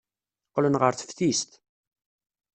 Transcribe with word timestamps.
Qqlen 0.49 0.79
ɣer 0.81 0.93
teftist. 0.95 1.51